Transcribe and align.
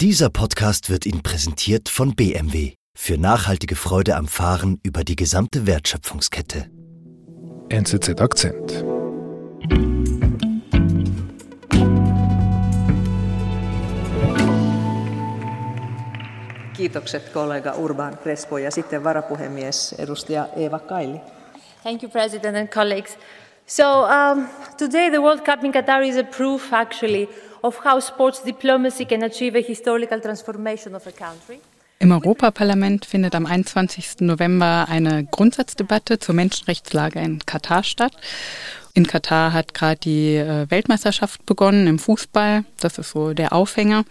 Dieser 0.00 0.30
Podcast 0.30 0.90
wird 0.90 1.06
Ihnen 1.06 1.24
präsentiert 1.24 1.88
von 1.88 2.14
BMW 2.14 2.74
für 2.94 3.18
nachhaltige 3.18 3.74
Freude 3.74 4.14
am 4.14 4.28
Fahren 4.28 4.78
über 4.84 5.02
die 5.02 5.16
gesamte 5.16 5.66
Wertschöpfungskette. 5.66 6.70
NZZ 7.68 8.20
Akzent. 8.20 8.84
Kiitokset 16.76 17.32
kollega 17.32 17.74
Urban 17.74 18.20
Crespo 18.22 18.58
ja 18.58 18.70
sitten 18.70 19.02
varapuhemies 19.02 19.94
edustaja 19.98 20.48
Eeva 20.56 20.78
Kaili. 20.78 21.20
Thank 21.82 22.02
you, 22.04 22.08
President 22.08 22.56
and 22.56 22.70
colleagues. 22.70 23.16
So 23.70 23.84
um, 23.84 24.48
today 24.78 25.10
the 25.10 25.18
World 25.18 25.44
Cup 25.44 25.62
in 25.62 25.72
Qatar 25.72 26.02
is 26.02 26.16
a 26.16 26.24
proof, 26.24 26.72
actually, 26.72 27.28
of 27.62 27.78
how 27.84 28.00
sports 28.00 28.42
diplomacy 28.42 29.04
can 29.04 29.22
achieve 29.22 29.54
a 29.54 29.60
historical 29.60 30.18
transformation 30.22 30.94
of 30.94 31.06
a 31.06 31.12
country. 31.12 31.60
Im 31.98 32.10
Europaparlament 32.10 33.04
findet 33.04 33.34
am 33.34 33.44
21. 33.44 34.20
November 34.20 34.86
eine 34.88 35.24
Grundsatzdebatte 35.24 36.18
zur 36.18 36.34
Menschenrechtslage 36.34 37.18
in 37.20 37.44
Katar 37.44 37.82
statt. 37.82 38.12
In 38.94 39.06
Katar 39.06 39.52
hat 39.52 39.74
gerade 39.74 40.00
die 40.00 40.36
äh, 40.36 40.70
Weltmeisterschaft 40.70 41.44
begonnen 41.44 41.86
im 41.86 41.98
Fußball. 41.98 42.64
Das 42.80 42.96
ist 42.96 43.10
so 43.10 43.34
der 43.34 43.52
Aufhänger. 43.52 44.04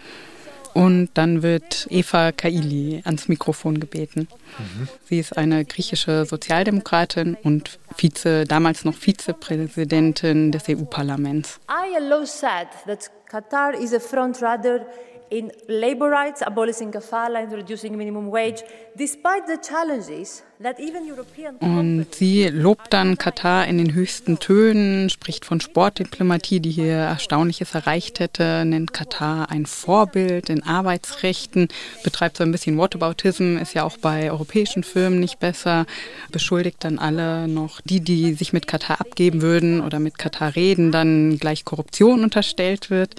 Und 0.78 1.10
dann 1.16 1.42
wird 1.42 1.88
Eva 1.90 2.32
Kaili 2.32 3.02
ans 3.04 3.28
Mikrofon 3.28 3.80
gebeten. 3.80 4.28
Mhm. 4.60 4.88
Sie 5.10 5.18
ist 5.18 5.36
eine 5.36 5.66
griechische 5.66 6.24
Sozialdemokratin 6.26 7.36
und 7.42 7.80
Vize, 7.96 8.44
damals 8.46 8.86
noch 8.86 8.94
Vizepräsidentin 8.94 10.52
des 10.52 10.70
EU-Parlaments. 10.70 11.60
I 11.68 11.96
alone 11.96 12.28
said 12.28 12.68
that 12.86 13.10
Qatar 13.28 13.74
is 13.74 13.92
a 13.92 14.00
frontrunner 14.00 14.86
in 15.30 15.52
labor 15.68 16.10
rights, 16.10 16.42
abolishing 16.42 16.92
kafala 16.92 17.40
and 17.40 17.52
reducing 17.52 17.98
minimum 17.98 18.32
wage, 18.32 18.64
despite 18.96 19.46
the 19.48 19.58
challenges 19.58 20.44
that 20.62 20.80
even 20.80 21.06
European 21.06 21.56
Und 21.58 22.08
sie 22.16 22.48
lobt 22.48 22.94
dann 22.94 23.18
Katar 23.18 23.68
in 23.68 23.78
den 23.78 23.94
höchsten 23.94 24.40
Tönen, 24.40 25.10
spricht 25.10 25.46
von 25.46 25.62
Sportdiplomatie, 25.62 26.60
die 26.60 26.72
hier 26.72 26.96
Erstaunliches 26.96 27.76
erreicht 27.76 28.20
hätte, 28.20 28.64
nennt 28.66 28.94
Katar 28.94 29.52
ein 29.52 29.66
Vorbild 29.66 30.50
in 30.50 30.64
Arbeitsrechten, 30.64 31.68
betreibt 32.04 32.38
so 32.38 32.44
ein 32.44 32.52
bisschen 32.52 32.78
Whataboutism, 32.78 33.58
ist 33.58 33.74
ja 33.74 33.84
auch 33.84 33.98
bei 33.98 34.32
europäischen 34.32 34.84
Firmen 34.84 35.20
nicht 35.20 35.40
besser, 35.40 35.86
beschuldigt 36.32 36.84
dann 36.84 37.00
alle 37.00 37.48
noch 37.48 37.82
die, 37.82 38.00
die 38.00 38.34
sich 38.34 38.54
mit 38.54 38.68
Katar 38.68 39.02
abgeben 39.02 39.42
würden 39.42 39.82
oder 39.82 40.00
mit 40.00 40.18
Katar 40.18 40.56
reden, 40.56 40.92
dann 40.92 41.38
gleich 41.38 41.66
Korruption 41.66 42.24
unterstellt 42.24 42.90
wird 42.90 43.16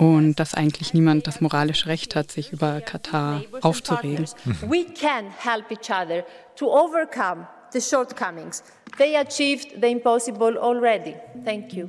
und 0.00 0.40
dass 0.40 0.54
eigentlich 0.54 0.94
niemand 0.94 1.26
das 1.26 1.42
moralische 1.42 1.86
Recht 1.86 2.16
hat, 2.16 2.32
sich 2.32 2.54
über 2.54 2.80
Katar 2.80 3.42
aufzuregen. 3.60 4.24
We 4.62 4.86
can 4.98 5.26
help 5.38 5.70
each 5.70 5.90
other 5.90 6.24
to 6.56 6.66
overcome 6.66 7.46
the 7.72 7.82
shortcomings. 7.82 8.64
They 8.96 9.14
achieved 9.16 9.82
the 9.82 9.88
impossible 9.88 10.58
already. 10.58 11.16
Thank 11.44 11.74
you. 11.74 11.88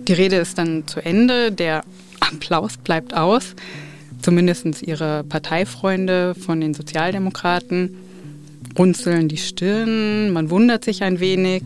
Die 0.00 0.12
Rede 0.12 0.36
ist 0.36 0.58
dann 0.58 0.88
zu 0.88 1.04
Ende, 1.04 1.52
der 1.52 1.82
Applaus 2.18 2.76
bleibt 2.78 3.14
aus. 3.14 3.54
Zumindest 4.20 4.82
ihre 4.82 5.22
Parteifreunde 5.22 6.34
von 6.34 6.60
den 6.60 6.74
Sozialdemokraten 6.74 7.96
runzeln 8.76 9.28
die 9.28 9.36
Stirn, 9.36 10.32
man 10.32 10.50
wundert 10.50 10.84
sich 10.84 11.04
ein 11.04 11.20
wenig, 11.20 11.62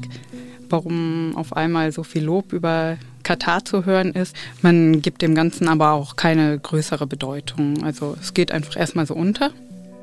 warum 0.69 1.35
auf 1.37 1.57
einmal 1.57 1.91
so 1.91 2.03
viel 2.03 2.25
Lob 2.25 2.53
über 2.53 2.99
Katar 3.29 3.63
zu 3.63 3.85
hören 3.85 4.15
ist. 4.15 4.35
Man 4.63 5.03
gibt 5.03 5.21
dem 5.21 5.35
Ganzen 5.35 5.69
aber 5.69 5.93
auch 5.93 6.17
keine 6.17 6.59
größere 6.59 7.07
Bedeutung. 7.07 7.85
Also 7.85 8.17
es 8.19 8.33
geht 8.33 8.53
einfach 8.53 8.75
erstmal 8.75 9.05
so 9.05 9.13
unter. 9.13 9.51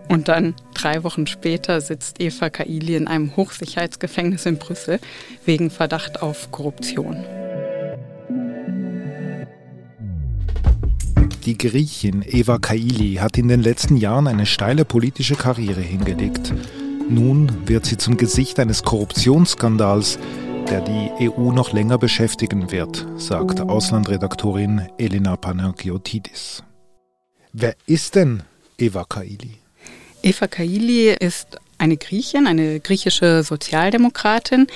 Und 0.08 0.28
dann 0.28 0.54
drei 0.76 1.04
Wochen 1.04 1.26
später 1.26 1.82
sitzt 1.82 2.22
Eva 2.22 2.52
Kaili 2.52 2.96
in 2.96 3.08
einem 3.08 3.36
Hochsicherheitsgefängnis 3.36 4.46
in 4.46 4.60
Brüssel 4.60 5.00
wegen 5.44 5.72
Verdacht 5.72 6.22
auf 6.22 6.52
Korruption. 6.52 7.18
Die 11.46 11.58
Griechin 11.58 12.24
Eva 12.28 12.60
Kaili 12.60 13.16
hat 13.16 13.40
in 13.40 13.48
den 13.48 13.64
letzten 13.64 13.98
Jahren 13.98 14.28
eine 14.28 14.46
steile 14.46 14.86
politische 14.86 15.36
Karriere 15.36 15.82
hingelegt. 15.82 16.54
Nun 17.10 17.52
wird 17.66 17.88
sie 17.88 17.98
zum 17.98 18.18
Gesicht 18.18 18.60
eines 18.60 18.84
Korruptionsskandals, 18.84 20.20
der 20.70 20.82
die 20.82 21.12
EU 21.30 21.52
noch 21.52 21.74
länger 21.74 21.98
beschäftigen 21.98 22.72
wird, 22.72 23.06
sagt 23.18 23.62
Auslandredaktorin 23.62 24.88
Elena 24.98 25.36
Panagiotidis. 25.36 26.64
Wer 27.54 27.76
ist 27.86 28.16
denn 28.16 28.44
Eva 28.78 29.06
Kaili? 29.08 29.60
Eva 30.24 30.48
Kaili 30.48 31.16
ist 31.20 31.60
eine 31.78 31.98
Griechin, 31.98 32.48
eine 32.48 32.80
griechische 32.80 33.44
Sozialdemokratin. 33.44 34.68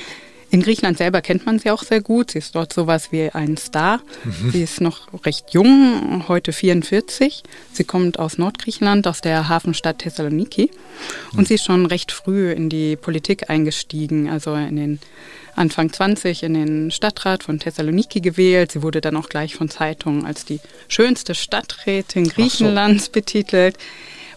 In 0.52 0.64
Griechenland 0.64 0.98
selber 0.98 1.22
kennt 1.22 1.46
man 1.46 1.60
sie 1.60 1.70
auch 1.70 1.84
sehr 1.84 2.02
gut. 2.02 2.32
Sie 2.32 2.40
ist 2.40 2.56
dort 2.56 2.74
sowas 2.74 3.12
wie 3.12 3.30
ein 3.32 3.58
Star. 3.58 4.02
Mhm. 4.24 4.52
Sie 4.52 4.64
ist 4.64 4.82
noch 4.82 5.08
recht 5.26 5.54
jung, 5.54 6.26
heute 6.28 6.54
44. 6.54 7.44
Sie 7.72 7.84
kommt 7.84 8.18
aus 8.18 8.38
Nordgriechenland, 8.40 9.08
aus 9.08 9.22
der 9.22 9.48
Hafenstadt 9.48 10.00
Thessaloniki. 10.00 10.72
Und 11.34 11.42
mhm. 11.42 11.46
sie 11.46 11.54
ist 11.56 11.66
schon 11.66 11.86
recht 11.86 12.12
früh 12.12 12.52
in 12.52 12.70
die 12.70 12.96
Politik 12.96 13.50
eingestiegen, 13.50 14.30
also 14.30 14.56
in 14.56 14.76
den 14.76 15.00
Anfang 15.56 15.92
20 15.92 16.44
in 16.44 16.54
den 16.54 16.92
Stadtrat 16.92 17.44
von 17.44 17.60
Thessaloniki 17.60 18.22
gewählt. 18.22 18.72
Sie 18.72 18.81
wurde 18.81 19.02
dann 19.02 19.18
auch 19.18 19.30
gleich 19.30 19.56
von 19.56 19.70
Zeitungen 19.70 20.26
als 20.26 20.46
die 20.46 20.62
schönste 20.88 21.36
Stadträtin 21.36 22.28
Griechenlands 22.28 23.06
so. 23.06 23.12
betitelt. 23.12 23.78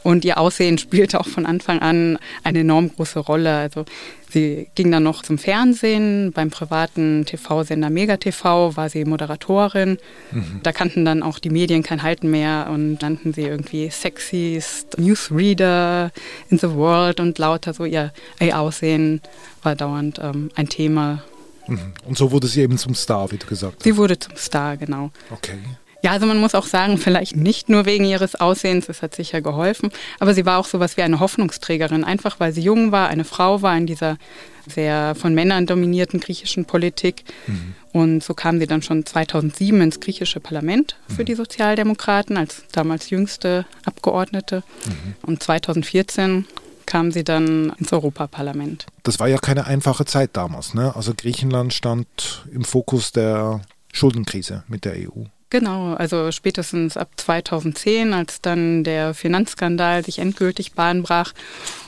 Und 0.02 0.24
ihr 0.24 0.38
Aussehen 0.38 0.78
spielte 0.78 1.20
auch 1.20 1.28
von 1.28 1.46
Anfang 1.46 1.78
an 1.80 2.18
eine 2.42 2.60
enorm 2.60 2.90
große 2.94 3.20
Rolle. 3.20 3.54
Also 3.56 3.84
sie 4.30 4.68
ging 4.74 4.90
dann 4.90 5.02
noch 5.02 5.22
zum 5.22 5.38
Fernsehen. 5.38 6.32
Beim 6.32 6.50
privaten 6.50 7.24
TV-Sender 7.24 7.90
Mega 7.90 8.16
TV 8.16 8.76
war 8.76 8.88
sie 8.88 9.04
Moderatorin. 9.04 9.98
Mhm. 10.32 10.60
Da 10.62 10.72
kannten 10.72 11.04
dann 11.04 11.22
auch 11.22 11.38
die 11.38 11.50
Medien 11.50 11.82
kein 11.82 12.02
Halten 12.02 12.30
mehr 12.30 12.68
und 12.70 13.02
nannten 13.02 13.32
sie 13.32 13.42
irgendwie 13.42 13.90
sexiest 13.90 14.98
Newsreader 14.98 16.10
in 16.50 16.58
the 16.58 16.70
world 16.70 17.20
und 17.20 17.38
lauter 17.38 17.72
so 17.72 17.84
ihr, 17.84 18.12
ihr 18.40 18.58
Aussehen 18.58 19.20
war 19.62 19.76
dauernd 19.76 20.18
ähm, 20.22 20.50
ein 20.54 20.68
Thema. 20.68 21.22
Mhm. 21.68 21.92
Und 22.06 22.18
so 22.18 22.32
wurde 22.32 22.48
sie 22.48 22.62
eben 22.62 22.78
zum 22.78 22.94
Star, 22.94 23.30
wie 23.30 23.38
du 23.38 23.46
gesagt 23.46 23.76
hast. 23.76 23.84
Sie 23.84 23.96
wurde 23.96 24.18
zum 24.18 24.36
Star, 24.36 24.76
genau. 24.76 25.10
Okay. 25.30 25.58
Ja, 26.02 26.10
also 26.10 26.26
man 26.26 26.38
muss 26.38 26.54
auch 26.54 26.66
sagen, 26.66 26.98
vielleicht 26.98 27.36
nicht 27.36 27.68
nur 27.68 27.86
wegen 27.86 28.04
ihres 28.04 28.34
Aussehens, 28.34 28.86
das 28.86 29.02
hat 29.02 29.14
sicher 29.14 29.40
geholfen, 29.40 29.90
aber 30.18 30.34
sie 30.34 30.44
war 30.44 30.58
auch 30.58 30.66
sowas 30.66 30.96
wie 30.96 31.02
eine 31.02 31.20
Hoffnungsträgerin, 31.20 32.04
einfach 32.04 32.40
weil 32.40 32.52
sie 32.52 32.62
jung 32.62 32.90
war, 32.92 33.08
eine 33.08 33.24
Frau 33.24 33.62
war 33.62 33.76
in 33.76 33.86
dieser 33.86 34.18
sehr 34.66 35.14
von 35.14 35.34
Männern 35.34 35.66
dominierten 35.66 36.20
griechischen 36.20 36.64
Politik. 36.64 37.24
Mhm. 37.46 37.74
Und 37.92 38.24
so 38.24 38.34
kam 38.34 38.58
sie 38.58 38.66
dann 38.66 38.82
schon 38.82 39.04
2007 39.04 39.80
ins 39.80 40.00
griechische 40.00 40.40
Parlament 40.40 40.96
für 41.08 41.22
mhm. 41.22 41.26
die 41.26 41.34
Sozialdemokraten 41.34 42.36
als 42.36 42.64
damals 42.72 43.10
jüngste 43.10 43.66
Abgeordnete. 43.84 44.62
Mhm. 44.86 45.14
Und 45.22 45.42
2014 45.42 46.46
kam 46.86 47.12
sie 47.12 47.24
dann 47.24 47.72
ins 47.78 47.92
Europaparlament. 47.92 48.86
Das 49.02 49.20
war 49.20 49.28
ja 49.28 49.38
keine 49.38 49.66
einfache 49.66 50.04
Zeit 50.04 50.30
damals. 50.34 50.74
Ne? 50.74 50.94
Also 50.94 51.12
Griechenland 51.16 51.74
stand 51.74 52.46
im 52.52 52.64
Fokus 52.64 53.12
der 53.12 53.60
Schuldenkrise 53.92 54.64
mit 54.68 54.84
der 54.84 54.94
EU. 54.94 55.24
Genau, 55.52 55.92
also 55.92 56.32
spätestens 56.32 56.96
ab 56.96 57.10
2010, 57.14 58.14
als 58.14 58.40
dann 58.40 58.84
der 58.84 59.12
Finanzskandal 59.12 60.02
sich 60.02 60.18
endgültig 60.18 60.72
Bahn 60.72 61.02
brach 61.02 61.34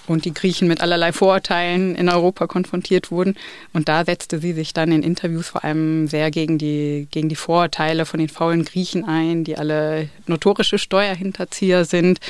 und 0.07 0.27
die 0.27 0.35
Griechen 0.35 0.69
mit 0.69 0.83
allerlei 0.83 1.15
Vorurteilen 1.15 1.95
in 1.95 2.11
Europa 2.11 2.47
konfrontiert 2.47 3.11
wurden. 3.11 3.37
Und 3.73 3.89
da 3.89 4.05
setzte 4.05 4.39
sie 4.39 4.53
sich 4.53 4.75
dann 4.75 4.93
in 4.93 5.03
Interviews 5.03 5.49
vor 5.49 5.65
allem 5.65 6.09
sehr 6.09 6.31
gegen 6.31 6.59
die, 6.59 7.09
gegen 7.11 7.31
die 7.31 7.37
Vorurteile 7.37 8.05
von 8.05 8.21
den 8.21 8.29
faulen 8.29 8.67
Griechen 8.67 9.07
ein, 9.07 9.45
die 9.45 9.57
alle 9.57 10.11
notorische 10.27 10.77
Steuerhinterzieher 10.77 11.87
sind. 11.87 12.21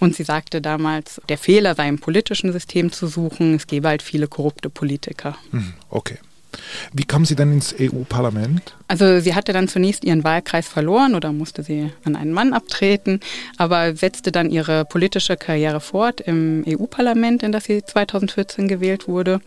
Und 0.00 0.16
sie 0.16 0.24
sagte 0.24 0.60
damals, 0.60 1.20
der 1.28 1.38
Fehler 1.38 1.76
sei 1.76 1.86
im 1.86 2.00
politischen 2.00 2.50
System 2.50 2.90
zu 2.90 3.06
suchen, 3.06 3.54
es 3.54 3.68
gebe 3.68 3.86
halt 3.86 4.02
viele 4.02 4.26
korrupte 4.26 4.70
Politiker. 4.70 5.36
Hm, 5.52 5.72
okay. 5.88 6.18
Wie 6.92 7.04
kam 7.04 7.24
sie 7.24 7.36
dann 7.36 7.52
ins 7.52 7.74
EU-Parlament? 7.78 8.74
Also 8.88 9.20
sie 9.20 9.34
hatte 9.34 9.52
dann 9.52 9.68
zunächst 9.68 10.04
ihren 10.04 10.24
Wahlkreis 10.24 10.68
verloren 10.68 11.14
oder 11.14 11.32
musste 11.32 11.62
sie 11.62 11.92
an 12.04 12.16
einen 12.16 12.32
Mann 12.32 12.52
abtreten, 12.52 13.20
aber 13.56 13.94
setzte 13.94 14.32
dann 14.32 14.50
ihre 14.50 14.84
politische 14.84 15.36
Karriere 15.36 15.80
fort 15.80 16.20
im 16.20 16.64
EU-Parlament, 16.66 17.42
in 17.42 17.52
das 17.52 17.64
sie 17.64 17.82
2014 17.84 18.68
gewählt 18.68 19.08
wurde. 19.08 19.40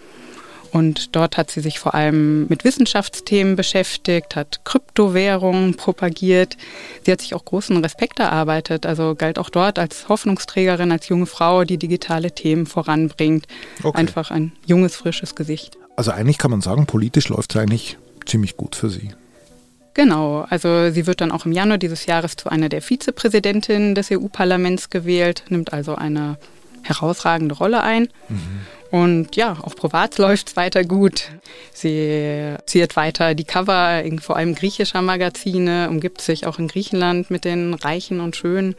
Und 0.73 1.15
dort 1.15 1.37
hat 1.37 1.51
sie 1.51 1.61
sich 1.61 1.77
vor 1.77 1.93
allem 1.93 2.47
mit 2.47 2.63
Wissenschaftsthemen 2.63 3.55
beschäftigt, 3.55 4.35
hat 4.35 4.61
Kryptowährungen 4.65 5.75
propagiert. 5.75 6.57
Sie 7.05 7.11
hat 7.11 7.21
sich 7.21 7.35
auch 7.35 7.45
großen 7.45 7.77
Respekt 7.77 8.17
erarbeitet, 8.19 8.87
also 8.87 9.13
galt 9.13 9.37
auch 9.37 9.51
dort 9.51 9.77
als 9.77 10.09
Hoffnungsträgerin, 10.09 10.91
als 10.91 11.09
junge 11.09 11.27
Frau, 11.27 11.63
die 11.63 11.77
digitale 11.77 12.31
Themen 12.31 12.65
voranbringt. 12.65 13.45
Okay. 13.83 13.95
Einfach 13.99 14.31
ein 14.31 14.51
junges, 14.65 14.95
frisches 14.95 15.35
Gesicht. 15.35 15.77
Also 15.95 16.11
eigentlich 16.11 16.37
kann 16.37 16.51
man 16.51 16.61
sagen, 16.61 16.85
politisch 16.85 17.29
läuft 17.29 17.53
es 17.53 17.61
eigentlich 17.61 17.97
ziemlich 18.25 18.57
gut 18.57 18.75
für 18.75 18.89
sie. 18.89 19.11
Genau, 19.93 20.45
also 20.49 20.89
sie 20.89 21.05
wird 21.05 21.21
dann 21.21 21.31
auch 21.31 21.45
im 21.45 21.51
Januar 21.51 21.77
dieses 21.77 22.07
Jahres 22.07 22.35
zu 22.35 22.49
einer 22.49 22.67
der 22.67 22.81
Vizepräsidentinnen 22.81 23.93
des 23.93 24.09
EU-Parlaments 24.11 24.89
gewählt, 24.89 25.43
nimmt 25.49 25.71
also 25.71 25.95
eine 25.95 26.37
herausragende 26.81 27.55
Rolle 27.55 27.83
ein. 27.83 28.09
Mhm. 28.27 28.61
Und 28.89 29.35
ja, 29.35 29.57
auch 29.61 29.75
privat 29.75 30.17
läuft 30.17 30.49
es 30.49 30.55
weiter 30.55 30.83
gut. 30.83 31.31
Sie 31.73 32.55
ziert 32.65 32.95
weiter 32.95 33.33
die 33.33 33.43
Cover, 33.43 34.03
vor 34.21 34.35
allem 34.35 34.53
griechischer 34.53 35.01
Magazine, 35.01 35.89
umgibt 35.89 36.21
sich 36.21 36.45
auch 36.45 36.59
in 36.59 36.67
Griechenland 36.67 37.31
mit 37.31 37.43
den 37.43 37.73
Reichen 37.73 38.19
und 38.19 38.35
Schönen. 38.35 38.75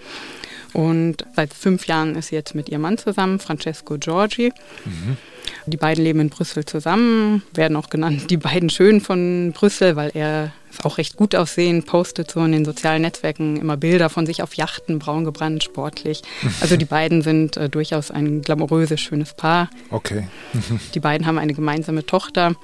Und 0.72 1.24
seit 1.34 1.52
fünf 1.52 1.86
Jahren 1.86 2.14
ist 2.16 2.28
sie 2.28 2.36
jetzt 2.36 2.54
mit 2.54 2.68
ihrem 2.68 2.82
Mann 2.82 2.98
zusammen, 2.98 3.38
Francesco 3.38 3.96
Giorgi. 3.98 4.52
Mhm. 4.84 5.16
Die 5.66 5.76
beiden 5.78 6.04
leben 6.04 6.20
in 6.20 6.28
Brüssel 6.28 6.64
zusammen, 6.66 7.42
werden 7.54 7.76
auch 7.76 7.88
genannt 7.88 8.30
die 8.30 8.36
beiden 8.36 8.68
Schönen 8.68 9.00
von 9.00 9.52
Brüssel, 9.52 9.96
weil 9.96 10.10
er 10.12 10.52
ist 10.70 10.84
auch 10.84 10.98
recht 10.98 11.16
gut 11.16 11.34
aussehen, 11.34 11.84
postet 11.84 12.30
so 12.30 12.44
in 12.44 12.52
den 12.52 12.64
sozialen 12.64 13.02
Netzwerken 13.02 13.56
immer 13.56 13.76
Bilder 13.76 14.10
von 14.10 14.26
sich 14.26 14.42
auf 14.42 14.54
Yachten, 14.54 14.98
braun 14.98 15.24
gebrannt, 15.24 15.64
sportlich. 15.64 16.22
Also 16.60 16.76
die 16.76 16.84
beiden 16.84 17.22
sind 17.22 17.56
äh, 17.56 17.68
durchaus 17.68 18.10
ein 18.10 18.42
glamouröses, 18.42 19.00
schönes 19.00 19.34
Paar. 19.34 19.70
Okay. 19.90 20.28
die 20.94 21.00
beiden 21.00 21.26
haben 21.26 21.38
eine 21.38 21.54
gemeinsame 21.54 22.04
Tochter. 22.04 22.54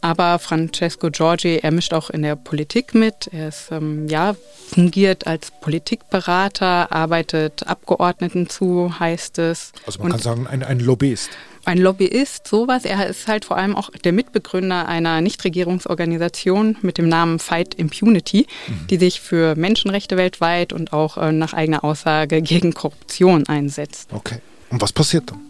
Aber 0.00 0.38
Francesco 0.38 1.10
Giorgi, 1.10 1.58
er 1.60 1.72
mischt 1.72 1.92
auch 1.92 2.08
in 2.10 2.22
der 2.22 2.36
Politik 2.36 2.94
mit. 2.94 3.28
Er 3.32 3.48
ist, 3.48 3.72
ähm, 3.72 4.06
ja, 4.08 4.36
fungiert 4.68 5.26
als 5.26 5.50
Politikberater, 5.60 6.92
arbeitet 6.92 7.66
Abgeordneten 7.66 8.48
zu, 8.48 9.00
heißt 9.00 9.38
es. 9.38 9.72
Also 9.86 9.98
man 9.98 10.06
Und 10.06 10.12
kann 10.12 10.20
sagen, 10.20 10.46
ein, 10.46 10.62
ein 10.62 10.78
Lobbyist 10.78 11.30
ein 11.68 11.78
Lobbyist, 11.78 12.48
sowas. 12.48 12.84
Er 12.84 13.06
ist 13.06 13.28
halt 13.28 13.44
vor 13.44 13.56
allem 13.56 13.76
auch 13.76 13.90
der 13.90 14.12
Mitbegründer 14.12 14.88
einer 14.88 15.20
Nichtregierungsorganisation 15.20 16.76
mit 16.82 16.98
dem 16.98 17.08
Namen 17.08 17.38
Fight 17.38 17.74
Impunity, 17.74 18.46
mhm. 18.66 18.86
die 18.88 18.96
sich 18.96 19.20
für 19.20 19.54
Menschenrechte 19.54 20.16
weltweit 20.16 20.72
und 20.72 20.92
auch 20.92 21.18
äh, 21.18 21.30
nach 21.30 21.52
eigener 21.52 21.84
Aussage 21.84 22.42
gegen 22.42 22.72
Korruption 22.72 23.46
einsetzt. 23.46 24.08
Okay. 24.12 24.38
Und 24.70 24.80
was 24.80 24.92
passiert 24.92 25.30
dann? 25.30 25.40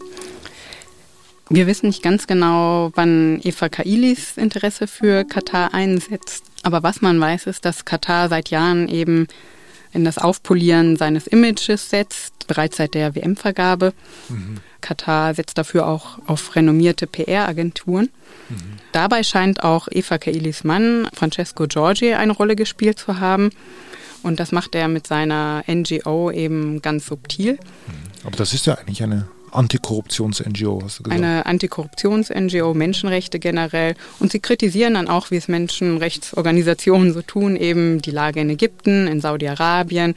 Wir 1.51 1.67
wissen 1.67 1.87
nicht 1.87 2.03
ganz 2.03 2.27
genau, 2.27 2.91
wann 2.95 3.41
Eva 3.43 3.69
Kailis 3.69 4.37
Interesse 4.37 4.87
für 4.87 5.25
Katar 5.25 5.73
einsetzt. 5.73 6.45
Aber 6.63 6.83
was 6.83 7.01
man 7.01 7.19
weiß, 7.19 7.47
ist, 7.47 7.65
dass 7.65 7.85
Katar 7.85 8.29
seit 8.29 8.51
Jahren 8.51 8.89
eben 8.89 9.29
in 9.93 10.05
das 10.05 10.19
Aufpolieren 10.19 10.97
seines 10.97 11.27
Images 11.27 11.89
setzt, 11.89 12.47
bereits 12.49 12.77
seit 12.77 12.95
der 12.95 13.15
WM-Vergabe. 13.15 13.95
Mhm. 14.29 14.59
Katar 14.81 15.35
setzt 15.35 15.59
dafür 15.59 15.87
auch 15.87 16.19
auf 16.27 16.55
renommierte 16.57 17.07
PR-Agenturen. 17.07 18.11
Mhm. 18.49 18.57
Dabei 18.93 19.23
scheint 19.23 19.65
auch 19.65 19.89
Eva 19.91 20.19
Kailis 20.19 20.65
Mann, 20.65 21.09
Francesco 21.13 21.67
Giorgi, 21.67 22.15
eine 22.15 22.33
Rolle 22.33 22.57
gespielt 22.57 22.99
zu 22.99 23.21
haben. 23.21 23.51
Und 24.23 24.41
das 24.41 24.53
macht 24.53 24.75
er 24.75 24.89
mit 24.89 25.07
seiner 25.07 25.65
NGO 25.69 26.31
eben 26.31 26.83
ganz 26.83 27.07
subtil. 27.07 27.55
Mhm. 27.55 27.59
Aber 28.25 28.37
das 28.37 28.53
ist 28.53 28.67
ja 28.67 28.75
eigentlich 28.75 29.03
eine 29.03 29.29
Antikorruptions-NGO, 29.53 30.83
hast 30.85 30.99
du 30.99 31.03
gesagt. 31.05 31.23
Eine 31.23 31.47
Antikorruptions-NGO, 31.47 32.75
Menschenrechte 32.75 33.39
generell. 33.39 33.95
Und 34.19 34.33
sie 34.33 34.41
kritisieren 34.41 34.95
dann 34.95 35.09
auch, 35.09 35.31
wie 35.31 35.37
es 35.37 35.49
Menschenrechtsorganisationen 35.49 37.13
so 37.13 37.23
tun, 37.23 37.57
eben 37.57 38.01
die 38.03 38.11
Lage 38.11 38.41
in 38.41 38.51
Ägypten, 38.51 39.07
in 39.07 39.21
Saudi-Arabien. 39.21 40.15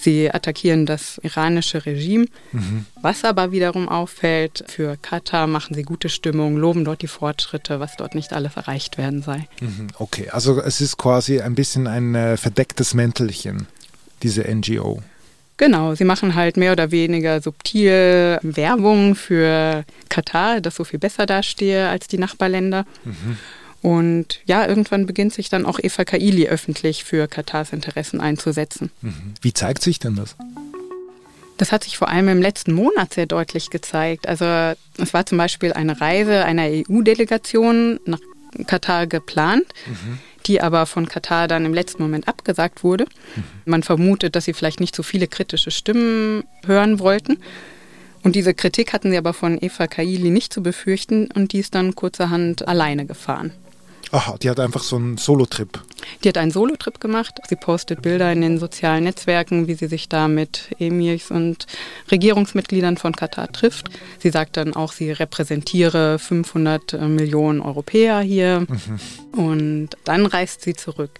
Sie 0.00 0.30
attackieren 0.30 0.86
das 0.86 1.18
iranische 1.22 1.86
Regime. 1.86 2.26
Mhm. 2.52 2.86
Was 3.00 3.24
aber 3.24 3.52
wiederum 3.52 3.88
auffällt, 3.88 4.64
für 4.66 4.96
Katar 4.96 5.46
machen 5.46 5.74
sie 5.74 5.82
gute 5.82 6.08
Stimmung, 6.08 6.56
loben 6.56 6.84
dort 6.84 7.02
die 7.02 7.08
Fortschritte, 7.08 7.80
was 7.80 7.96
dort 7.96 8.14
nicht 8.14 8.32
alles 8.32 8.56
erreicht 8.56 8.98
werden 8.98 9.22
sei. 9.22 9.48
Mhm. 9.60 9.88
Okay, 9.98 10.28
also 10.30 10.60
es 10.60 10.80
ist 10.80 10.96
quasi 10.96 11.40
ein 11.40 11.54
bisschen 11.54 11.86
ein 11.86 12.14
äh, 12.14 12.36
verdecktes 12.36 12.94
Mäntelchen, 12.94 13.66
diese 14.22 14.42
NGO. 14.42 15.02
Genau, 15.56 15.94
sie 15.94 16.04
machen 16.04 16.34
halt 16.34 16.56
mehr 16.56 16.72
oder 16.72 16.90
weniger 16.90 17.40
subtil 17.40 18.38
Werbung 18.42 19.14
für 19.14 19.84
Katar, 20.08 20.60
das 20.60 20.76
so 20.76 20.84
viel 20.84 20.98
besser 20.98 21.26
dastehe 21.26 21.88
als 21.88 22.08
die 22.08 22.18
Nachbarländer. 22.18 22.84
Mhm. 23.04 23.36
Und 23.82 24.40
ja, 24.46 24.66
irgendwann 24.66 25.06
beginnt 25.06 25.34
sich 25.34 25.48
dann 25.48 25.66
auch 25.66 25.78
Eva 25.82 26.04
Kaili 26.04 26.48
öffentlich 26.48 27.04
für 27.04 27.26
Katars 27.26 27.72
Interessen 27.72 28.20
einzusetzen. 28.20 28.90
Mhm. 29.02 29.34
Wie 29.40 29.52
zeigt 29.52 29.82
sich 29.82 29.98
denn 29.98 30.14
das? 30.14 30.36
Das 31.58 31.72
hat 31.72 31.84
sich 31.84 31.98
vor 31.98 32.08
allem 32.08 32.28
im 32.28 32.40
letzten 32.40 32.72
Monat 32.72 33.12
sehr 33.12 33.26
deutlich 33.26 33.70
gezeigt. 33.70 34.26
Also 34.26 34.44
es 34.44 35.12
war 35.12 35.26
zum 35.26 35.38
Beispiel 35.38 35.72
eine 35.72 36.00
Reise 36.00 36.44
einer 36.44 36.64
EU-Delegation 36.68 38.00
nach 38.04 38.20
Katar 38.66 39.06
geplant. 39.06 39.66
Mhm 39.86 40.18
die 40.46 40.60
aber 40.60 40.86
von 40.86 41.08
Katar 41.08 41.48
dann 41.48 41.64
im 41.64 41.74
letzten 41.74 42.02
Moment 42.02 42.28
abgesagt 42.28 42.84
wurde. 42.84 43.04
Mhm. 43.36 43.44
Man 43.64 43.82
vermutet, 43.82 44.36
dass 44.36 44.44
sie 44.44 44.52
vielleicht 44.52 44.80
nicht 44.80 44.94
so 44.94 45.02
viele 45.02 45.28
kritische 45.28 45.70
Stimmen 45.70 46.44
hören 46.64 46.98
wollten. 46.98 47.38
Und 48.22 48.36
diese 48.36 48.54
Kritik 48.54 48.92
hatten 48.92 49.10
sie 49.10 49.18
aber 49.18 49.32
von 49.32 49.58
Eva 49.60 49.86
Kaili 49.86 50.30
nicht 50.30 50.52
zu 50.52 50.62
befürchten 50.62 51.28
und 51.32 51.52
die 51.52 51.58
ist 51.58 51.74
dann 51.74 51.94
kurzerhand 51.94 52.68
alleine 52.68 53.04
gefahren. 53.04 53.52
Aha, 54.12 54.36
die 54.36 54.50
hat 54.50 54.60
einfach 54.60 54.82
so 54.82 54.96
einen 54.96 55.16
Solo-Trip. 55.16 55.80
Die 56.22 56.28
hat 56.28 56.36
einen 56.36 56.50
Solo-Trip 56.50 57.00
gemacht. 57.00 57.40
Sie 57.48 57.56
postet 57.56 58.02
Bilder 58.02 58.30
in 58.30 58.42
den 58.42 58.58
sozialen 58.58 59.04
Netzwerken, 59.04 59.68
wie 59.68 59.74
sie 59.74 59.86
sich 59.86 60.06
da 60.10 60.28
mit 60.28 60.68
Emirs 60.78 61.30
und 61.30 61.66
Regierungsmitgliedern 62.10 62.98
von 62.98 63.16
Katar 63.16 63.50
trifft. 63.50 63.88
Sie 64.18 64.28
sagt 64.28 64.58
dann 64.58 64.74
auch, 64.74 64.92
sie 64.92 65.12
repräsentiere 65.12 66.18
500 66.18 66.92
äh, 66.92 67.08
Millionen 67.08 67.62
Europäer 67.62 68.20
hier. 68.20 68.66
Mhm. 68.68 69.40
Und 69.40 69.90
dann 70.04 70.26
reist 70.26 70.60
sie 70.60 70.74
zurück. 70.74 71.12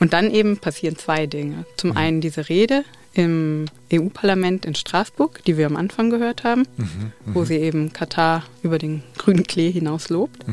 Und 0.00 0.14
dann 0.14 0.30
eben 0.30 0.56
passieren 0.56 0.96
zwei 0.96 1.26
Dinge. 1.26 1.66
Zum 1.76 1.90
mhm. 1.90 1.96
einen 1.98 2.20
diese 2.22 2.48
Rede 2.48 2.84
im 3.12 3.66
EU-Parlament 3.92 4.64
in 4.64 4.74
Straßburg, 4.74 5.44
die 5.44 5.58
wir 5.58 5.66
am 5.66 5.76
Anfang 5.76 6.08
gehört 6.08 6.42
haben, 6.42 6.62
mhm, 6.78 7.12
wo 7.26 7.40
mhm. 7.40 7.44
sie 7.44 7.56
eben 7.56 7.92
Katar 7.92 8.44
über 8.62 8.78
den 8.78 9.02
grünen 9.18 9.44
Klee 9.44 9.70
hinaus 9.70 10.08
lobt. 10.08 10.48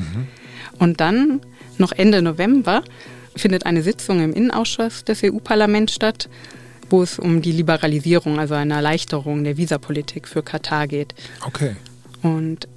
Und 0.79 0.99
dann 0.99 1.41
noch 1.77 1.91
Ende 1.91 2.21
November 2.21 2.83
findet 3.35 3.65
eine 3.65 3.83
Sitzung 3.83 4.23
im 4.23 4.33
Innenausschuss 4.33 5.03
des 5.03 5.23
EU-Parlaments 5.23 5.93
statt, 5.93 6.29
wo 6.89 7.01
es 7.01 7.17
um 7.17 7.41
die 7.41 7.53
Liberalisierung, 7.53 8.39
also 8.39 8.55
eine 8.55 8.73
Erleichterung 8.75 9.43
der 9.43 9.57
Visapolitik 9.57 10.27
für 10.27 10.43
Katar 10.43 10.87
geht. 10.87 11.15
Okay. 11.45 11.75
Und 12.21 12.67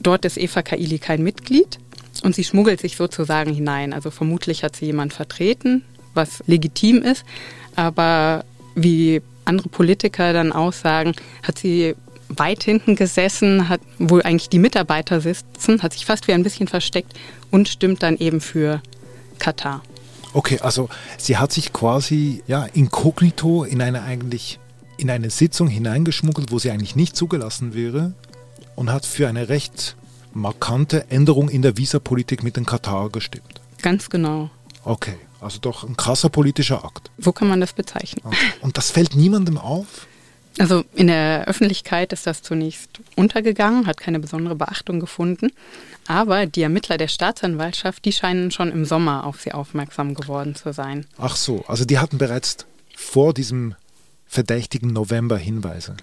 dort 0.00 0.24
ist 0.24 0.38
Eva 0.38 0.62
Kaili 0.62 0.98
kein 0.98 1.22
Mitglied 1.22 1.78
und 2.22 2.34
sie 2.34 2.44
schmuggelt 2.44 2.80
sich 2.80 2.96
sozusagen 2.96 3.52
hinein. 3.52 3.92
Also 3.92 4.10
vermutlich 4.10 4.64
hat 4.64 4.76
sie 4.76 4.86
jemand 4.86 5.12
vertreten, 5.12 5.84
was 6.14 6.42
legitim 6.46 7.02
ist, 7.02 7.24
aber 7.76 8.44
wie 8.74 9.22
andere 9.44 9.68
Politiker 9.68 10.32
dann 10.32 10.52
aussagen, 10.52 11.14
hat 11.42 11.58
sie 11.58 11.94
weit 12.30 12.62
hinten 12.62 12.96
gesessen, 12.96 13.68
hat, 13.68 13.80
wo 13.98 14.18
eigentlich 14.18 14.48
die 14.48 14.58
Mitarbeiter 14.58 15.20
sitzen, 15.20 15.82
hat 15.82 15.92
sich 15.92 16.06
fast 16.06 16.28
wie 16.28 16.32
ein 16.32 16.42
bisschen 16.42 16.68
versteckt 16.68 17.12
und 17.50 17.68
stimmt 17.68 18.02
dann 18.02 18.16
eben 18.16 18.40
für 18.40 18.80
Katar. 19.38 19.82
Okay, 20.32 20.60
also 20.60 20.88
sie 21.18 21.36
hat 21.38 21.52
sich 21.52 21.72
quasi 21.72 22.42
ja 22.46 22.64
inkognito 22.64 23.64
in 23.64 23.82
eine 23.82 24.02
eigentlich 24.02 24.58
in 24.96 25.10
eine 25.10 25.30
Sitzung 25.30 25.66
hineingeschmuggelt, 25.68 26.52
wo 26.52 26.58
sie 26.58 26.70
eigentlich 26.70 26.94
nicht 26.94 27.16
zugelassen 27.16 27.74
wäre 27.74 28.12
und 28.76 28.92
hat 28.92 29.06
für 29.06 29.28
eine 29.28 29.48
recht 29.48 29.96
markante 30.32 31.10
Änderung 31.10 31.48
in 31.48 31.62
der 31.62 31.76
Visapolitik 31.76 32.42
mit 32.42 32.56
den 32.56 32.66
Katar 32.66 33.08
gestimmt. 33.08 33.60
Ganz 33.82 34.10
genau. 34.10 34.50
Okay, 34.84 35.16
also 35.40 35.58
doch 35.58 35.84
ein 35.84 35.96
krasser 35.96 36.28
politischer 36.28 36.84
Akt. 36.84 37.10
So 37.18 37.32
kann 37.32 37.48
man 37.48 37.60
das 37.60 37.72
bezeichnen. 37.72 38.22
Okay. 38.24 38.36
Und 38.60 38.76
das 38.76 38.90
fällt 38.90 39.16
niemandem 39.16 39.58
auf? 39.58 40.06
Also 40.60 40.84
in 40.94 41.06
der 41.06 41.48
Öffentlichkeit 41.48 42.12
ist 42.12 42.26
das 42.26 42.42
zunächst 42.42 43.00
untergegangen, 43.16 43.86
hat 43.86 43.96
keine 43.96 44.20
besondere 44.20 44.54
Beachtung 44.54 45.00
gefunden. 45.00 45.52
Aber 46.06 46.44
die 46.44 46.60
Ermittler 46.60 46.98
der 46.98 47.08
Staatsanwaltschaft, 47.08 48.04
die 48.04 48.12
scheinen 48.12 48.50
schon 48.50 48.70
im 48.70 48.84
Sommer 48.84 49.24
auf 49.24 49.40
sie 49.40 49.52
aufmerksam 49.52 50.12
geworden 50.12 50.54
zu 50.54 50.74
sein. 50.74 51.06
Ach 51.16 51.34
so, 51.34 51.64
also 51.66 51.86
die 51.86 51.98
hatten 51.98 52.18
bereits 52.18 52.66
vor 52.94 53.32
diesem 53.32 53.74
verdächtigen 54.26 54.92
November 54.92 55.38
Hinweise. 55.38 55.96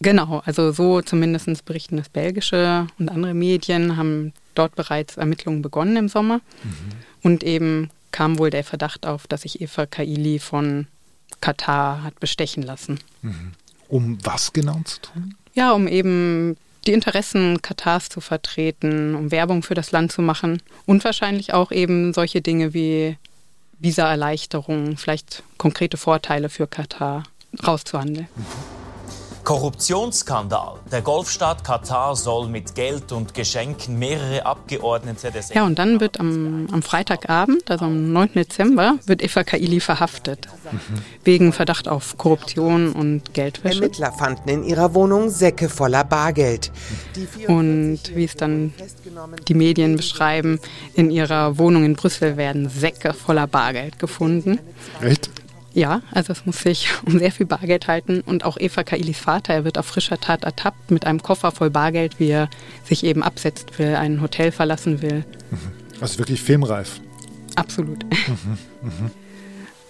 Genau, 0.00 0.42
also 0.46 0.70
so 0.70 1.02
zumindest 1.02 1.64
berichten 1.64 1.96
das 1.96 2.08
belgische 2.08 2.86
und 3.00 3.08
andere 3.08 3.34
Medien, 3.34 3.96
haben 3.96 4.32
dort 4.54 4.76
bereits 4.76 5.16
Ermittlungen 5.16 5.62
begonnen 5.62 5.96
im 5.96 6.08
Sommer. 6.08 6.36
Mhm. 6.62 6.92
Und 7.22 7.42
eben 7.42 7.90
kam 8.12 8.38
wohl 8.38 8.50
der 8.50 8.62
Verdacht 8.62 9.06
auf, 9.06 9.26
dass 9.26 9.42
sich 9.42 9.60
Eva 9.60 9.86
Kaili 9.86 10.38
von 10.38 10.86
Katar 11.40 12.02
hat 12.02 12.18
bestechen 12.20 12.62
lassen. 12.62 13.00
Mhm. 13.22 13.52
Um 13.88 14.18
was 14.24 14.52
genau 14.52 14.80
zu 14.84 15.00
tun? 15.00 15.34
Ja, 15.54 15.72
um 15.72 15.86
eben 15.86 16.56
die 16.86 16.92
Interessen 16.92 17.62
Katars 17.62 18.08
zu 18.08 18.20
vertreten, 18.20 19.14
um 19.14 19.30
Werbung 19.30 19.62
für 19.62 19.74
das 19.74 19.92
Land 19.92 20.12
zu 20.12 20.22
machen 20.22 20.62
und 20.86 21.04
wahrscheinlich 21.04 21.52
auch 21.52 21.72
eben 21.72 22.12
solche 22.12 22.40
Dinge 22.40 22.74
wie 22.74 23.16
Visaerleichterungen, 23.78 24.96
vielleicht 24.96 25.42
konkrete 25.58 25.96
Vorteile 25.96 26.48
für 26.48 26.66
Katar 26.66 27.24
rauszuhandeln. 27.66 28.28
Korruptionsskandal. 29.46 30.80
Der 30.90 31.02
Golfstaat 31.02 31.62
Katar 31.62 32.16
soll 32.16 32.48
mit 32.48 32.74
Geld 32.74 33.12
und 33.12 33.32
Geschenken 33.32 33.96
mehrere 33.96 34.44
Abgeordnete 34.44 35.30
des. 35.30 35.54
Ja, 35.54 35.64
und 35.64 35.78
dann 35.78 36.00
wird 36.00 36.18
am, 36.18 36.66
am 36.72 36.82
Freitagabend, 36.82 37.70
also 37.70 37.84
am 37.84 38.12
9. 38.12 38.30
Dezember, 38.34 38.98
wird 39.06 39.22
Eva 39.22 39.44
Kaili 39.44 39.78
verhaftet. 39.78 40.48
Mhm. 40.72 40.78
Wegen 41.22 41.52
Verdacht 41.52 41.86
auf 41.86 42.18
Korruption 42.18 42.92
und 42.92 43.34
Geldwäsche. 43.34 43.82
Ermittler 43.82 44.10
fanden 44.10 44.48
in 44.48 44.64
ihrer 44.64 44.94
Wohnung 44.94 45.30
Säcke 45.30 45.68
voller 45.68 46.02
Bargeld. 46.02 46.72
Und 47.46 48.00
wie 48.16 48.24
es 48.24 48.34
dann 48.34 48.74
die 49.46 49.54
Medien 49.54 49.96
beschreiben, 49.96 50.58
in 50.94 51.12
ihrer 51.12 51.56
Wohnung 51.56 51.84
in 51.84 51.94
Brüssel 51.94 52.36
werden 52.36 52.68
Säcke 52.68 53.14
voller 53.14 53.46
Bargeld 53.46 54.00
gefunden. 54.00 54.58
Echt? 55.00 55.30
Ja, 55.76 56.00
also 56.10 56.32
es 56.32 56.46
muss 56.46 56.60
sich 56.60 56.88
um 57.04 57.18
sehr 57.18 57.30
viel 57.30 57.44
Bargeld 57.44 57.86
halten. 57.86 58.22
Und 58.22 58.44
auch 58.44 58.56
Eva 58.58 58.82
Kailis 58.82 59.18
Vater, 59.18 59.52
er 59.52 59.64
wird 59.64 59.76
auf 59.76 59.84
frischer 59.84 60.18
Tat 60.18 60.44
ertappt 60.44 60.90
mit 60.90 61.06
einem 61.06 61.22
Koffer 61.22 61.52
voll 61.52 61.68
Bargeld, 61.68 62.18
wie 62.18 62.30
er 62.30 62.48
sich 62.82 63.04
eben 63.04 63.22
absetzt 63.22 63.78
will, 63.78 63.94
ein 63.94 64.22
Hotel 64.22 64.52
verlassen 64.52 65.02
will. 65.02 65.24
Mhm. 65.50 66.00
Also 66.00 66.18
wirklich 66.18 66.40
filmreif. 66.40 67.00
Absolut. 67.56 68.04
Mhm. 68.04 68.58
Mhm. 68.82 69.10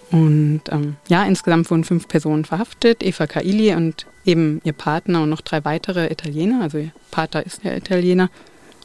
Und 0.09 0.61
ähm, 0.71 0.97
ja, 1.07 1.23
insgesamt 1.23 1.71
wurden 1.71 1.85
fünf 1.85 2.09
Personen 2.09 2.43
verhaftet. 2.43 3.01
Eva 3.01 3.25
Kaili 3.25 3.73
und 3.73 4.07
eben 4.25 4.59
ihr 4.65 4.73
Partner 4.73 5.23
und 5.23 5.29
noch 5.29 5.41
drei 5.41 5.63
weitere 5.63 6.11
Italiener. 6.11 6.63
Also 6.63 6.79
ihr 6.79 6.91
Pater 7.11 7.45
ist 7.45 7.63
ja 7.63 7.73
Italiener. 7.73 8.29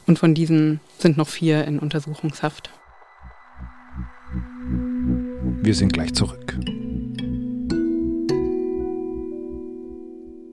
Und 0.07 0.21
von 0.21 0.35
diesen 0.35 0.79
sind 0.99 1.17
noch 1.17 1.29
vier 1.29 1.65
in 1.65 1.81
Untersuchungshaft. 1.81 2.71
Wir 5.63 5.75
sind 5.75 5.93
gleich 5.93 6.15
zurück. 6.15 6.57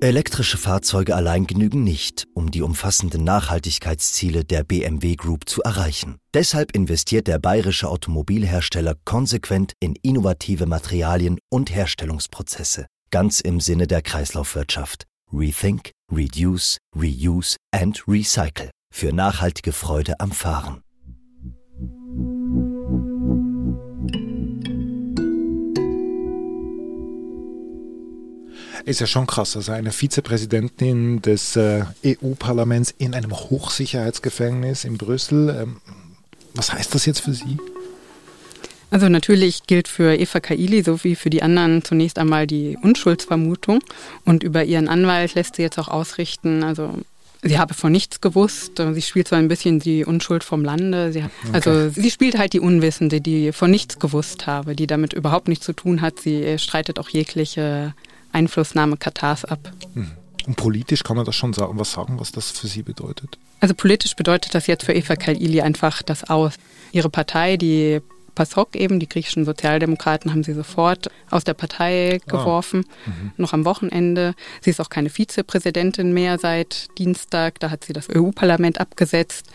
Elektrische 0.01 0.57
Fahrzeuge 0.57 1.13
allein 1.13 1.45
genügen 1.45 1.83
nicht, 1.83 2.25
um 2.33 2.51
die 2.51 2.61
umfassenden 2.61 3.25
Nachhaltigkeitsziele 3.25 4.45
der 4.45 4.63
BMW 4.63 5.17
Group 5.17 5.49
zu 5.49 5.61
erreichen. 5.61 6.19
Deshalb 6.33 6.73
investiert 6.73 7.27
der 7.27 7.37
bayerische 7.37 7.89
Automobilhersteller 7.89 8.95
konsequent 9.03 9.73
in 9.81 9.95
innovative 10.01 10.67
Materialien 10.67 11.37
und 11.49 11.75
Herstellungsprozesse, 11.75 12.85
ganz 13.11 13.41
im 13.41 13.59
Sinne 13.59 13.87
der 13.87 14.01
Kreislaufwirtschaft. 14.01 15.03
Rethink, 15.33 15.91
Reduce, 16.09 16.77
Reuse 16.95 17.57
and 17.71 18.01
Recycle 18.07 18.71
für 18.93 19.11
nachhaltige 19.11 19.73
Freude 19.73 20.17
am 20.21 20.31
Fahren. 20.31 20.81
Ist 28.85 29.01
ja 29.01 29.07
schon 29.07 29.27
krass. 29.27 29.55
Also 29.55 29.71
eine 29.71 29.91
Vizepräsidentin 29.91 31.21
des 31.21 31.55
äh, 31.55 31.83
EU-Parlaments 32.05 32.93
in 32.97 33.13
einem 33.13 33.31
Hochsicherheitsgefängnis 33.31 34.85
in 34.85 34.97
Brüssel. 34.97 35.49
Ähm, 35.61 35.81
was 36.53 36.73
heißt 36.73 36.93
das 36.95 37.05
jetzt 37.05 37.21
für 37.21 37.33
Sie? 37.33 37.57
Also 38.91 39.07
natürlich 39.07 39.67
gilt 39.67 39.87
für 39.87 40.15
Eva 40.15 40.39
Kaili 40.39 40.81
sowie 40.81 41.15
für 41.15 41.29
die 41.29 41.43
anderen 41.43 41.83
zunächst 41.83 42.17
einmal 42.17 42.47
die 42.47 42.77
Unschuldsvermutung 42.81 43.81
und 44.25 44.43
über 44.43 44.63
ihren 44.63 44.87
Anwalt 44.87 45.35
lässt 45.35 45.57
sie 45.57 45.61
jetzt 45.61 45.77
auch 45.77 45.89
ausrichten, 45.89 46.63
also 46.63 46.95
sie 47.43 47.59
habe 47.59 47.75
von 47.75 47.91
nichts 47.91 48.19
gewusst. 48.19 48.81
Sie 48.93 49.01
spielt 49.01 49.27
zwar 49.27 49.37
ein 49.37 49.47
bisschen 49.47 49.79
die 49.79 50.05
Unschuld 50.05 50.43
vom 50.43 50.63
Lande, 50.63 51.13
sie 51.13 51.23
hat, 51.23 51.31
okay. 51.43 51.53
also 51.53 51.89
sie 51.89 52.09
spielt 52.09 52.37
halt 52.37 52.53
die 52.53 52.59
Unwissende, 52.59 53.21
die 53.21 53.51
von 53.51 53.69
nichts 53.69 53.99
gewusst 53.99 54.47
habe, 54.47 54.75
die 54.75 54.87
damit 54.87 55.13
überhaupt 55.13 55.47
nichts 55.49 55.65
zu 55.65 55.73
tun 55.73 56.01
hat. 56.01 56.19
Sie 56.19 56.57
streitet 56.57 56.97
auch 56.97 57.09
jegliche 57.09 57.93
Einflussnahme 58.39 58.97
Katars 58.97 59.45
ab. 59.45 59.59
Hm. 59.93 60.11
Und 60.47 60.55
politisch 60.55 61.03
kann 61.03 61.17
man 61.17 61.25
das 61.25 61.35
schon 61.35 61.53
sagen, 61.53 61.77
was 61.77 61.91
sagen, 61.91 62.19
was 62.19 62.31
das 62.31 62.51
für 62.51 62.67
sie 62.67 62.81
bedeutet? 62.81 63.37
Also 63.59 63.73
politisch 63.75 64.15
bedeutet 64.15 64.55
das 64.55 64.67
jetzt 64.67 64.85
für 64.85 64.93
Eva 64.93 65.15
Kaili 65.15 65.61
einfach 65.61 66.01
das 66.01 66.29
Aus. 66.29 66.53
Ihre 66.91 67.09
Partei, 67.09 67.57
die 67.57 67.99
PASOK 68.35 68.75
eben, 68.77 69.01
die 69.01 69.09
griechischen 69.09 69.43
Sozialdemokraten, 69.43 70.31
haben 70.31 70.43
sie 70.43 70.53
sofort 70.53 71.09
aus 71.29 71.43
der 71.43 71.53
Partei 71.53 72.19
ah. 72.21 72.31
geworfen, 72.31 72.85
ah. 72.87 73.09
mhm. 73.09 73.31
noch 73.35 73.51
am 73.51 73.65
Wochenende. 73.65 74.33
Sie 74.61 74.69
ist 74.69 74.79
auch 74.79 74.89
keine 74.89 75.09
Vizepräsidentin 75.09 76.13
mehr 76.13 76.39
seit 76.39 76.87
Dienstag, 76.97 77.59
da 77.59 77.69
hat 77.69 77.83
sie 77.83 77.93
das 77.93 78.07
EU-Parlament 78.09 78.79
abgesetzt. 78.79 79.47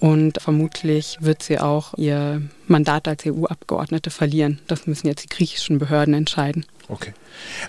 Und 0.00 0.40
vermutlich 0.40 1.18
wird 1.20 1.42
sie 1.42 1.58
auch 1.58 1.92
ihr 1.98 2.42
Mandat 2.66 3.06
als 3.06 3.24
EU-Abgeordnete 3.26 4.10
verlieren. 4.10 4.58
Das 4.66 4.86
müssen 4.86 5.06
jetzt 5.06 5.24
die 5.24 5.28
griechischen 5.28 5.78
Behörden 5.78 6.14
entscheiden. 6.14 6.64
Okay. 6.88 7.12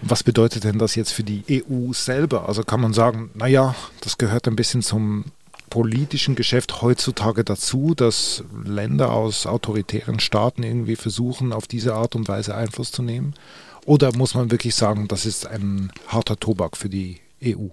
Was 0.02 0.24
bedeutet 0.24 0.64
denn 0.64 0.80
das 0.80 0.96
jetzt 0.96 1.12
für 1.12 1.24
die 1.24 1.44
EU 1.50 1.92
selber? 1.92 2.48
Also 2.48 2.64
kann 2.64 2.80
man 2.80 2.94
sagen, 2.94 3.32
naja, 3.34 3.76
das 4.00 4.18
gehört 4.18 4.48
ein 4.48 4.56
bisschen 4.56 4.82
zum 4.82 5.26
politischen 5.70 6.36
Geschäft 6.36 6.82
heutzutage 6.82 7.44
dazu, 7.44 7.96
dass 7.96 8.44
Länder 8.64 9.12
aus 9.12 9.46
autoritären 9.46 10.20
Staaten 10.20 10.64
irgendwie 10.64 10.96
versuchen, 10.96 11.52
auf 11.52 11.68
diese 11.68 11.96
Art 11.96 12.16
und 12.16 12.28
Weise 12.28 12.56
Einfluss 12.56 12.92
zu 12.92 13.04
nehmen? 13.04 13.34
Oder 13.86 14.16
muss 14.16 14.36
man 14.36 14.52
wirklich 14.52 14.76
sagen, 14.76 15.08
das 15.08 15.26
ist 15.26 15.48
ein 15.48 15.92
harter 16.08 16.38
Tobak 16.38 16.78
für 16.78 16.90
die 16.90 17.20
EU? 17.44 17.68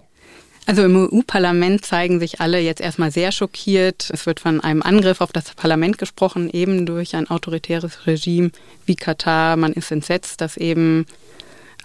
Also 0.69 0.83
im 0.83 0.95
EU-Parlament 1.11 1.83
zeigen 1.83 2.19
sich 2.19 2.41
alle 2.41 2.59
jetzt 2.59 2.79
erstmal 2.79 3.09
sehr 3.09 3.31
schockiert. 3.31 4.11
Es 4.13 4.27
wird 4.27 4.39
von 4.39 4.61
einem 4.61 4.83
Angriff 4.83 5.19
auf 5.19 5.31
das 5.31 5.55
Parlament 5.55 5.97
gesprochen, 5.97 6.47
eben 6.47 6.85
durch 6.85 7.15
ein 7.15 7.27
autoritäres 7.27 8.05
Regime 8.05 8.51
wie 8.85 8.95
Katar. 8.95 9.55
Man 9.55 9.73
ist 9.73 9.89
entsetzt, 9.91 10.41
dass 10.41 10.57
eben 10.57 11.07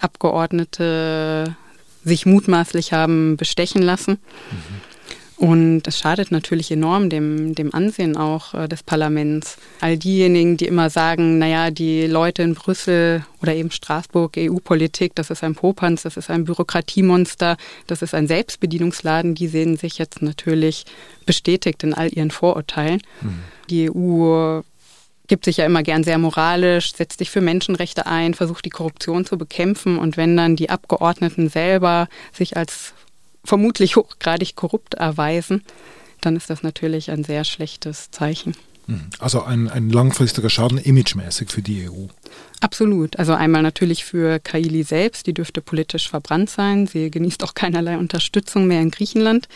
Abgeordnete 0.01 1.55
sich 2.03 2.27
mutmaßlich 2.27 2.93
haben 2.93 3.37
bestechen 3.37 3.81
lassen. 3.81 4.19
Mhm. 4.51 4.94
Und 5.37 5.85
es 5.85 5.99
schadet 5.99 6.31
natürlich 6.31 6.71
enorm 6.71 7.09
dem, 7.09 7.55
dem 7.55 7.73
Ansehen 7.73 8.15
auch 8.15 8.53
äh, 8.53 8.67
des 8.67 8.83
Parlaments. 8.83 9.57
All 9.81 9.97
diejenigen, 9.97 10.55
die 10.55 10.65
immer 10.65 10.89
sagen, 10.89 11.39
naja, 11.39 11.71
die 11.71 12.07
Leute 12.07 12.41
in 12.41 12.55
Brüssel 12.55 13.25
oder 13.41 13.53
eben 13.53 13.69
Straßburg, 13.69 14.37
EU-Politik, 14.37 15.13
das 15.15 15.29
ist 15.29 15.43
ein 15.43 15.55
Popanz, 15.55 16.03
das 16.03 16.15
ist 16.15 16.29
ein 16.29 16.45
Bürokratiemonster, 16.45 17.57
das 17.87 18.01
ist 18.01 18.13
ein 18.13 18.27
Selbstbedienungsladen, 18.27 19.35
die 19.35 19.47
sehen 19.47 19.75
sich 19.75 19.97
jetzt 19.97 20.21
natürlich 20.21 20.85
bestätigt 21.25 21.83
in 21.83 21.93
all 21.93 22.13
ihren 22.13 22.31
Vorurteilen. 22.31 23.01
Mhm. 23.21 23.39
Die 23.69 23.91
EU 23.91 24.61
gibt 25.27 25.45
sich 25.45 25.57
ja 25.57 25.65
immer 25.65 25.83
gern 25.83 26.03
sehr 26.03 26.17
moralisch, 26.17 26.93
setzt 26.93 27.19
sich 27.19 27.29
für 27.29 27.41
Menschenrechte 27.41 28.05
ein, 28.05 28.35
versucht 28.35 28.63
die 28.63 28.69
Korruption 28.69 29.25
zu 29.25 29.37
bekämpfen 29.37 29.97
und 29.97 30.17
wenn 30.17 30.37
dann 30.37 30.55
die 30.55 30.69
Abgeordneten 30.69 31.49
selber 31.49 32.07
sich 32.31 32.55
als 32.55 32.93
vermutlich 33.45 33.95
hochgradig 33.95 34.55
korrupt 34.55 34.95
erweisen, 34.95 35.63
dann 36.21 36.35
ist 36.35 36.49
das 36.49 36.63
natürlich 36.63 37.11
ein 37.11 37.23
sehr 37.23 37.43
schlechtes 37.43 38.11
Zeichen. 38.11 38.55
Mhm. 38.87 39.09
Also 39.19 39.43
ein, 39.43 39.69
ein 39.69 39.89
langfristiger 39.89 40.49
Schaden 40.49 40.77
imagemäßig 40.77 41.49
für 41.49 41.61
die 41.61 41.89
EU. 41.89 42.07
Absolut. 42.61 43.17
Also 43.17 43.33
einmal 43.33 43.61
natürlich 43.61 44.05
für 44.05 44.39
Kaili 44.39 44.83
selbst, 44.83 45.27
die 45.27 45.33
dürfte 45.33 45.61
politisch 45.61 46.09
verbrannt 46.09 46.49
sein. 46.49 46.87
Sie 46.87 47.09
genießt 47.11 47.43
auch 47.43 47.53
keinerlei 47.53 47.97
Unterstützung 47.97 48.67
mehr 48.67 48.81
in 48.81 48.91
Griechenland. 48.91 49.47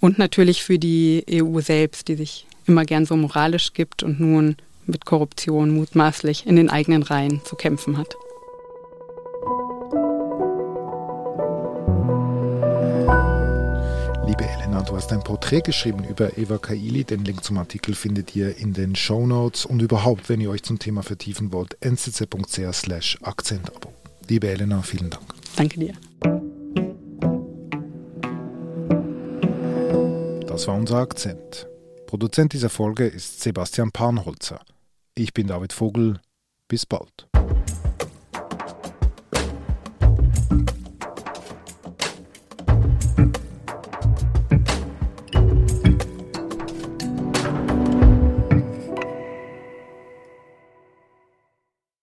Und 0.00 0.18
natürlich 0.18 0.62
für 0.62 0.78
die 0.78 1.24
EU 1.30 1.60
selbst, 1.60 2.08
die 2.08 2.14
sich 2.14 2.46
immer 2.66 2.84
gern 2.84 3.04
so 3.04 3.16
moralisch 3.16 3.74
gibt 3.74 4.02
und 4.02 4.20
nun 4.20 4.56
mit 4.86 5.04
Korruption 5.04 5.70
mutmaßlich 5.70 6.46
in 6.46 6.56
den 6.56 6.70
eigenen 6.70 7.02
Reihen 7.02 7.42
zu 7.44 7.56
kämpfen 7.56 7.98
hat. 7.98 8.14
Elena, 14.80 14.90
du 14.90 14.96
hast 14.96 15.12
ein 15.12 15.22
Porträt 15.22 15.60
geschrieben 15.60 16.04
über 16.04 16.38
Eva 16.38 16.58
Kaili. 16.58 17.04
Den 17.04 17.24
Link 17.24 17.44
zum 17.44 17.58
Artikel 17.58 17.94
findet 17.94 18.34
ihr 18.34 18.56
in 18.56 18.72
den 18.72 18.96
Show 18.96 19.26
Notes 19.26 19.66
und 19.66 19.82
überhaupt, 19.82 20.28
wenn 20.28 20.40
ihr 20.40 20.50
euch 20.50 20.62
zum 20.62 20.78
Thema 20.78 21.02
vertiefen 21.02 21.52
wollt, 21.52 21.76
ncc.ch 21.84 22.72
slash 22.72 23.18
Akzentabo. 23.22 23.92
Liebe 24.28 24.48
Elena, 24.48 24.82
vielen 24.82 25.10
Dank. 25.10 25.24
Danke 25.56 25.80
dir. 25.80 25.94
Das 30.46 30.66
war 30.66 30.74
unser 30.74 30.98
Akzent. 30.98 31.66
Produzent 32.06 32.52
dieser 32.52 32.70
Folge 32.70 33.06
ist 33.06 33.40
Sebastian 33.40 33.92
Panholzer. 33.92 34.60
Ich 35.14 35.32
bin 35.32 35.46
David 35.46 35.72
Vogel. 35.72 36.20
Bis 36.68 36.86
bald. 36.86 37.29